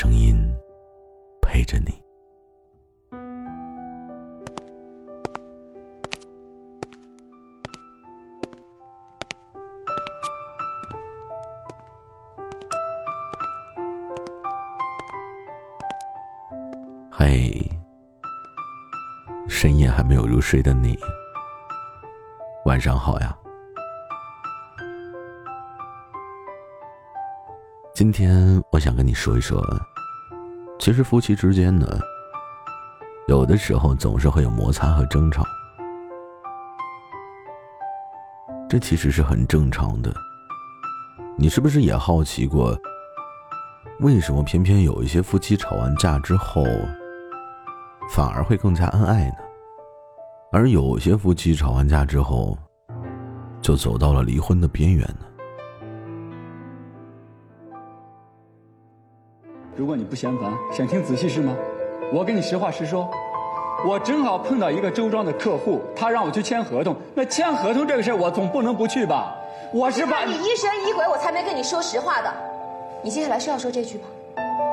[0.00, 0.38] 声音
[1.42, 2.00] 陪着你。
[17.10, 17.68] 嘿，
[19.48, 20.96] 深夜还没有入睡的你，
[22.66, 23.36] 晚上好呀。
[27.98, 29.60] 今天我想跟你说一说，
[30.78, 31.98] 其实夫妻之间呢，
[33.26, 35.44] 有的时候总是会有摩擦和争吵，
[38.68, 40.14] 这其实是很正常的。
[41.36, 42.78] 你是不是也好奇过，
[43.98, 46.64] 为什么偏偏有一些夫妻吵完架之后，
[48.14, 49.38] 反而会更加恩爱呢？
[50.52, 52.56] 而有些夫妻吵完架之后，
[53.60, 55.26] 就走到了离婚的边缘呢？
[59.78, 61.54] 如果你不嫌烦，想听仔细是吗？
[62.12, 63.08] 我跟你实话实说，
[63.86, 66.96] 我正好碰到一个周庄的客户，他让我去签合同。
[67.14, 69.32] 那签合同这个事我总不能不去吧？
[69.72, 72.34] 我是把你疑神疑鬼，我才没跟你说实话的。
[73.04, 74.08] 你接下来是要说这句吧？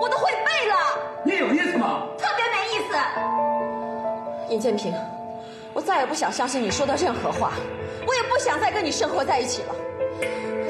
[0.00, 0.74] 我都会背了。
[1.22, 2.06] 你有意思吗？
[2.16, 4.54] 特别没意思。
[4.54, 4.94] 尹建平，
[5.74, 7.52] 我再也不想相信你说的任何话，
[8.06, 9.74] 我也不想再跟你生活在一起了。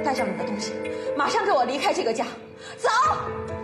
[0.05, 0.73] 带上你的东西，
[1.17, 2.25] 马上给我离开这个家，
[2.79, 2.89] 走。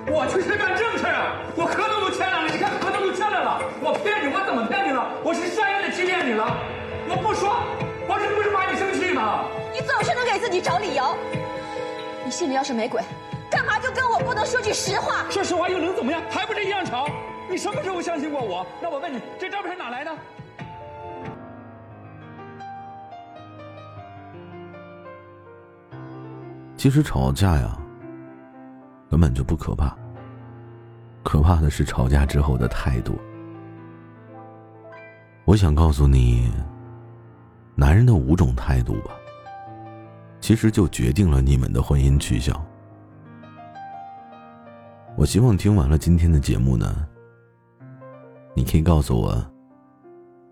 [0.07, 1.37] 我去是干正事啊！
[1.57, 3.61] 我合同都签了，你看合同都签了了。
[3.81, 5.07] 我骗你，我怎么骗你了？
[5.23, 6.45] 我是善意的欺骗你了。
[7.09, 7.51] 我不说，
[8.09, 9.45] 我这不是怕你生气吗？
[9.73, 11.17] 你总是能给自己找理由。
[12.25, 13.03] 你心里要是没鬼，
[13.51, 15.25] 干嘛就跟我不能说句实话？
[15.31, 16.21] 说实话又能怎么样？
[16.31, 17.07] 还不是一样吵？
[17.49, 18.67] 你什么时候相信过我？
[18.81, 20.11] 那我问你，这照片哪来的？
[26.77, 27.77] 其实吵架呀。
[29.11, 29.95] 根本就不可怕，
[31.25, 33.19] 可怕的是吵架之后的态度。
[35.45, 36.49] 我想告诉你，
[37.75, 39.11] 男人的五种态度吧，
[40.41, 42.55] 其实就决定了你们的婚姻去向。
[45.17, 47.07] 我希望听完了今天的节目呢，
[48.55, 49.45] 你可以告诉我，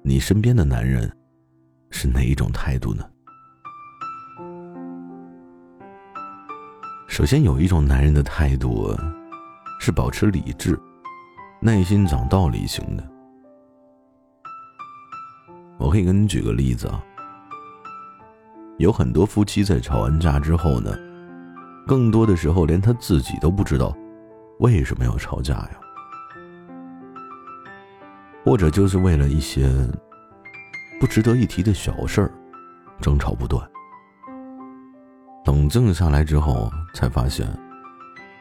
[0.03, 1.11] 你身边的男人
[1.91, 3.09] 是哪一种态度呢？
[7.19, 8.97] 首先有一种男人的态度，
[9.81, 10.79] 是保持理智、
[11.61, 13.03] 耐心讲道理型的。
[15.79, 17.03] 我可以跟你举个例子啊，
[18.77, 20.97] 有很多夫妻在吵完架之后呢，
[21.89, 23.93] 更多的时候连他自己都不知道
[24.61, 25.71] 为什么要吵架呀，
[28.45, 29.69] 或者就是为了一些
[31.01, 32.33] 不值得一提的小事儿
[33.01, 33.69] 争吵不断。
[35.49, 37.49] 冷静下来之后，才发现，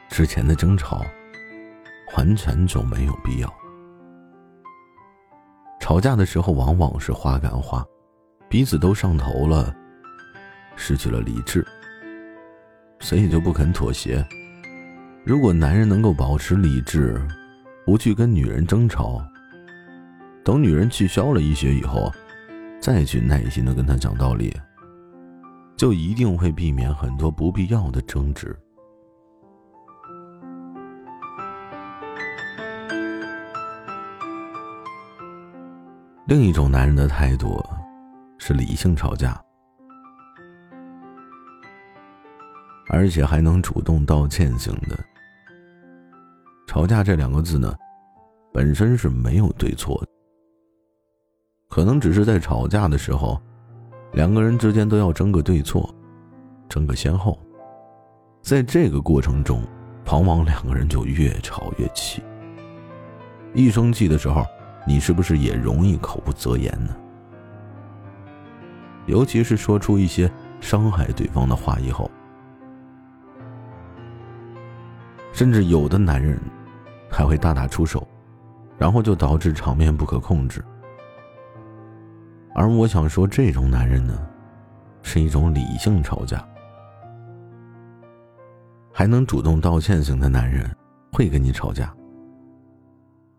[0.09, 1.06] 之前的争吵
[2.18, 3.50] 完全就没有必要。
[5.79, 7.81] 吵架的时候往往是话赶话，
[8.50, 9.73] 彼此都上头了，
[10.76, 11.66] 失去了理智，
[12.99, 14.22] 所以就不肯妥协。
[15.23, 17.26] 如果男人能够保持理智，
[17.85, 19.26] 不去跟女人争吵，
[20.43, 22.11] 等女人气消了一些以后，
[22.82, 24.53] 再去耐心的跟她讲道理。
[25.78, 28.58] 就一定会避免很多不必要的争执。
[36.26, 37.64] 另一种男人的态度
[38.40, 39.40] 是理性吵架，
[42.90, 44.97] 而且还能主动道歉型的。
[46.66, 47.72] 吵架这两个字呢，
[48.52, 50.08] 本身是没有对错的，
[51.70, 53.40] 可能只是在吵架的时候。
[54.14, 55.94] 两个人之间都要争个对错，
[56.68, 57.38] 争个先后，
[58.42, 59.62] 在这个过程中，
[60.06, 62.24] 往往两个人就越吵越气。
[63.54, 64.46] 一生气的时候，
[64.88, 66.96] 你是不是也容易口不择言呢？
[69.06, 72.09] 尤其是说出一些伤害对方的话以后，
[75.32, 76.40] 甚至有的男人
[77.09, 78.08] 还会大打出手，
[78.78, 80.64] 然后就导致场面不可控制。
[82.58, 84.20] 而我想说，这种男人呢，
[85.04, 86.44] 是一种理性吵架。
[88.92, 90.68] 还能主动道歉型的男人，
[91.14, 91.96] 会跟你吵架，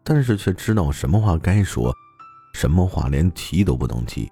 [0.04, 1.92] 但是却知道什么话该说，
[2.54, 4.30] 什么话连提都不能提。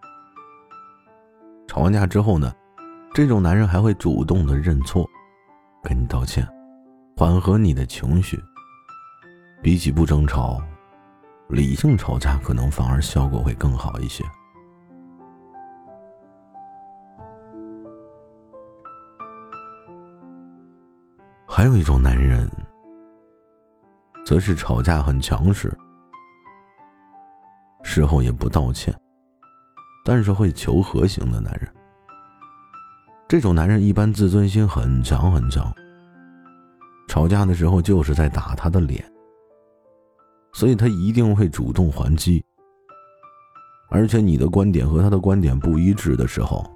[1.66, 2.52] 吵完架之后呢，
[3.12, 5.04] 这种男人还会主动的认错，
[5.82, 6.46] 跟你道歉，
[7.16, 8.40] 缓和你的情绪。
[9.60, 10.62] 比起不争吵，
[11.48, 14.24] 理性吵架可能反而效果会更好一些。
[21.56, 22.46] 还有一种男人，
[24.26, 25.74] 则是吵架很强势，
[27.82, 28.94] 事后也不道歉，
[30.04, 31.66] 但是会求和型的男人。
[33.26, 35.72] 这种男人一般自尊心很强很强，
[37.08, 39.02] 吵架的时候就是在打他的脸，
[40.52, 42.44] 所以他一定会主动还击。
[43.88, 46.70] 而且你的观点和他的观点不一致的时候，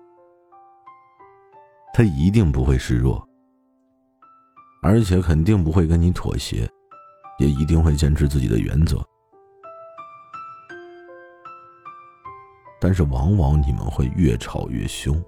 [1.93, 3.23] 他一定不会示弱。
[4.83, 6.67] 而且肯定不会跟你妥协，
[7.39, 8.97] 也一定会坚持自己的原则。
[12.81, 15.23] 但是往往你们会越吵越凶。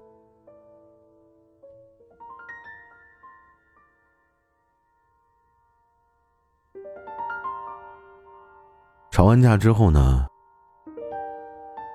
[9.11, 10.25] 吵完架之后呢，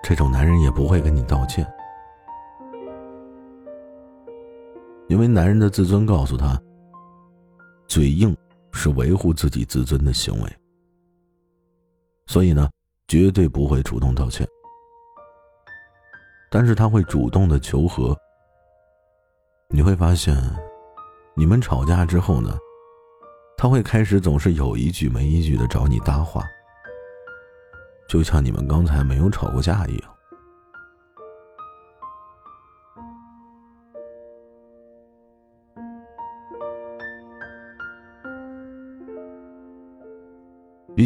[0.04, 1.66] 这种男人也不会跟你道歉，
[5.08, 6.56] 因为男人的自尊告诉他。
[7.98, 8.32] 嘴硬
[8.70, 10.56] 是维护自己自尊的行为，
[12.28, 12.70] 所以呢，
[13.08, 14.46] 绝对不会主动道歉。
[16.48, 18.16] 但是他会主动的求和。
[19.68, 20.36] 你会发现，
[21.34, 22.56] 你们吵架之后呢，
[23.56, 26.44] 他会开始总是有一句没一句的找你搭话，
[28.08, 30.17] 就像你们刚才没有吵过架一样。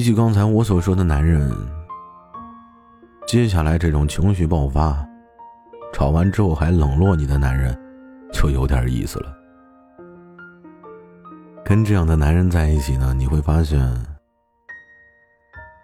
[0.03, 1.49] 比起刚才我所说的男人，
[3.25, 5.09] 接下来这种情绪爆发、
[5.93, 7.73] 吵完之后还冷落你的男人，
[8.33, 9.33] 就有点意思了。
[11.65, 13.79] 跟这样的男人在一起呢，你会发现，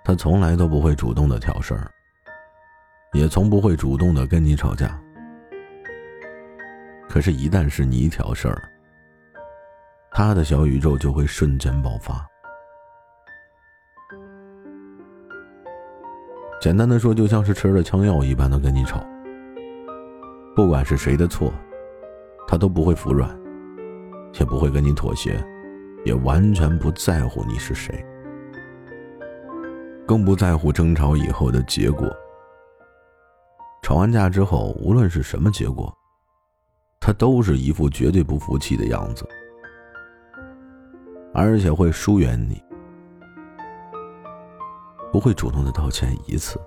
[0.05, 1.89] 他从来都不会主动的挑事儿，
[3.13, 5.01] 也从不会主动的跟你吵架。
[7.09, 8.69] 可是，一旦是你挑事儿，
[10.11, 12.27] 他的小宇宙就会瞬间爆发。
[16.61, 19.05] 简单的说，就像是吃了枪药一般的跟你吵。
[20.57, 21.53] 不管是谁的错，
[22.49, 23.31] 他都不会服软，
[24.41, 25.41] 也不会跟你妥协，
[26.05, 28.05] 也完全不在乎你是谁，
[30.05, 32.09] 更不在乎争吵以后的结果。
[33.81, 35.97] 吵完架之后，无论是什么结果，
[36.99, 39.25] 他都是一副绝对不服气的样子，
[41.33, 42.61] 而且会疏远你。
[45.13, 46.61] 不会主动的道歉一次，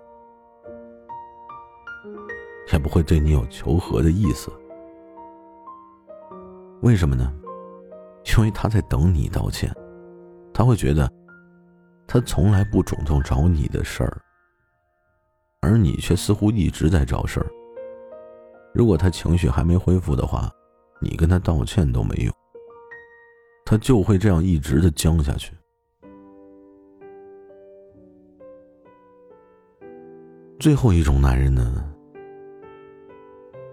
[2.72, 4.52] 也不会对你有求和的意思。
[6.82, 7.32] 为什么呢？
[8.26, 9.72] 因为他在等你道歉，
[10.54, 11.12] 他会觉得
[12.08, 14.22] 他从来不主动找你的事儿，
[15.62, 17.48] 而你却似乎一直在找事儿。
[18.74, 20.50] 如果他情绪还没恢复的话，
[21.00, 22.34] 你跟他道歉都没用，
[23.66, 25.54] 他就会这样一直的僵下去。
[30.62, 31.84] 最后一种男人呢，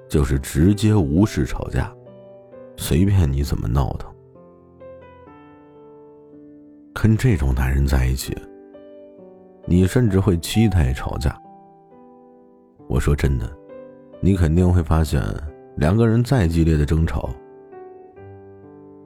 [0.09, 1.95] 就是直接无视吵架，
[2.79, 4.11] 随便你怎么闹腾。
[6.95, 8.35] 跟这种男人在一起，
[9.67, 11.39] 你甚至会期待吵架。
[12.89, 13.55] 我说真的，
[14.19, 15.23] 你肯定会发现，
[15.77, 17.29] 两个人再激烈的争吵，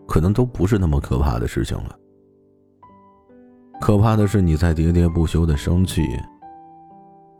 [0.06, 1.98] 可能都不是那么可怕的事情了。
[3.80, 6.04] 可怕的是你在喋喋不休的生气。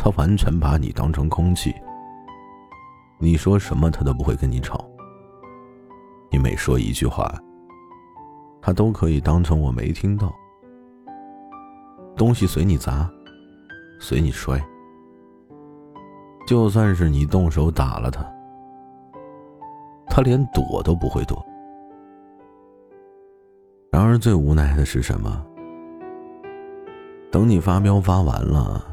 [0.04, 1.72] 他完全把你当成空气，
[3.18, 4.84] 你说什么他都不会跟你吵。
[6.28, 7.32] 你每说一句话，
[8.60, 10.34] 他都可以当成我没听到。
[12.16, 13.08] 东西随你砸，
[14.00, 14.60] 随你摔，
[16.48, 18.26] 就算是你动手打了他，
[20.08, 21.40] 他连躲都不会躲。
[23.92, 25.46] 然而最无奈的是什么？
[27.30, 28.91] 等你发飙发完了，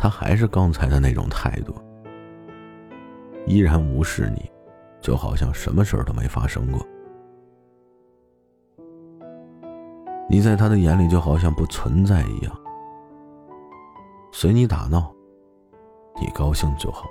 [0.00, 1.74] 他还是刚才的那种态度，
[3.44, 4.50] 依然无视你，
[5.02, 6.80] 就好像什么事都没发生过。
[10.26, 12.60] 你在他的眼里就好像不存在一样，
[14.32, 15.14] 随你打闹，
[16.18, 17.04] 你高兴就好，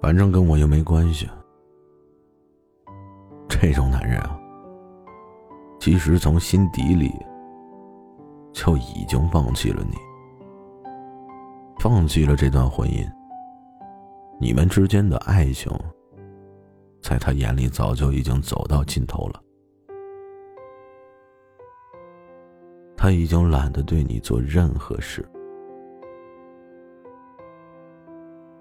[0.00, 1.28] 反正跟我又没关系。
[3.46, 4.40] 这种男人啊，
[5.78, 7.12] 其实从心底里
[8.52, 9.96] 就已经放弃了你，
[11.80, 13.04] 放弃了这段婚姻。
[14.38, 15.72] 你们之间的爱情，
[17.00, 19.40] 在他眼里早就已经走到尽头了。
[22.96, 25.28] 他已经懒得对你做任何事，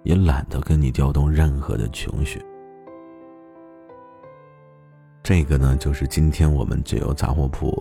[0.03, 2.41] 也懒得跟你调动任何的情绪。
[5.21, 7.71] 这个呢，就是今天我们解忧杂货铺，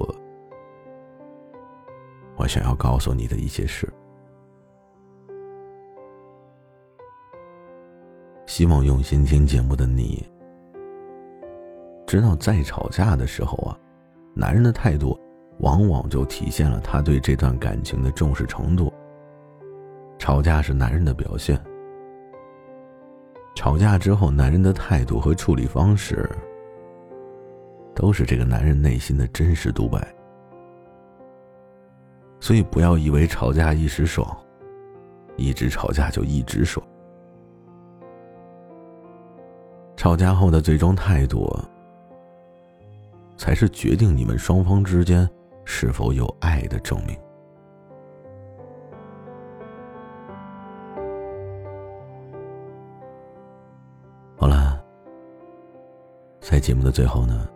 [2.41, 3.87] 我想要告诉你的一些事。
[8.47, 10.27] 希望用心听节目的你，
[12.07, 13.79] 知道在吵架的时候啊，
[14.35, 15.19] 男人的态度。
[15.59, 18.91] 往往就体现了他对这段感情的重视程度。
[20.19, 21.63] 吵架是男人的表现，
[23.55, 26.27] 吵架之后男人的态度和处理方式，
[27.95, 30.01] 都是这个男人内心的真实独白。
[32.41, 34.27] 所以不要以为吵架一时爽，
[35.37, 36.85] 一直吵架就一直爽。
[39.97, 41.49] 吵架后的最终态度，
[43.37, 45.29] 才是决定你们双方之间。
[45.73, 47.17] 是否有爱的证明？
[54.37, 54.83] 好了，
[56.41, 57.49] 在节目的最后呢，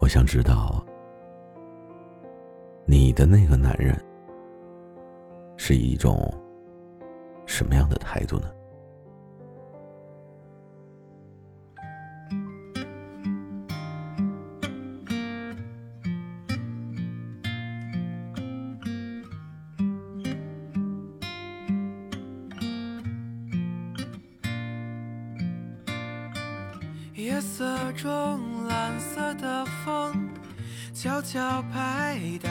[0.00, 0.83] 我想知道
[3.14, 3.96] 的那个男人
[5.56, 6.32] 是一种
[7.46, 8.50] 什么样的态度呢？
[27.14, 30.12] 夜色中，蓝色的风
[31.04, 32.48] 悄悄拍打，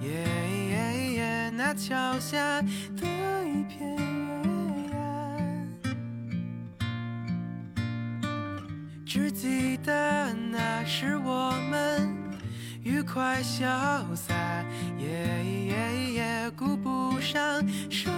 [0.00, 0.24] 耶
[0.68, 3.04] 耶耶那桥下的
[3.44, 4.96] 一片月牙。
[9.04, 12.14] 只记得那时我们
[12.84, 13.66] 愉快潇
[14.14, 14.32] 洒，
[16.56, 18.12] 顾不上生